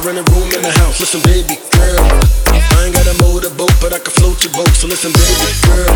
I 0.00 0.02
rent 0.02 0.16
a 0.16 0.24
room 0.32 0.48
in 0.48 0.62
the 0.62 0.72
house. 0.80 0.98
Listen, 0.98 1.20
baby 1.28 1.60
girl. 1.76 2.00
I 2.56 2.86
ain't 2.86 2.94
got 2.96 3.04
a 3.04 3.12
motorboat, 3.20 3.72
but 3.84 3.92
I 3.92 3.98
can 3.98 4.12
float 4.16 4.42
your 4.42 4.52
boat. 4.54 4.72
So 4.72 4.88
listen, 4.88 5.12
baby 5.12 5.52
girl. 5.68 5.92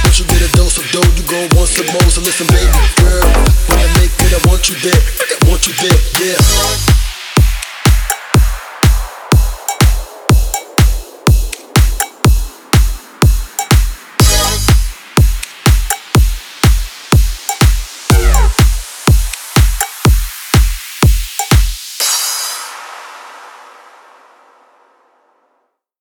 Once 0.00 0.18
you 0.18 0.24
get 0.32 0.40
a 0.40 0.48
dose 0.56 0.78
of 0.80 0.88
dough, 0.88 1.04
you 1.12 1.24
gon' 1.28 1.52
want 1.52 1.68
some 1.68 1.84
more. 1.92 2.08
So 2.08 2.22
listen, 2.24 2.46
baby 2.48 2.72
girl. 3.04 3.28
When 3.68 3.84
I 3.84 3.88
make 4.00 4.16
it, 4.16 4.32
I 4.32 4.40
want 4.48 4.64
you 4.72 4.76
there. 4.80 4.96
I 4.96 5.36
want 5.50 5.60
you 5.68 5.74
there, 5.76 6.00
yeah. 6.24 7.03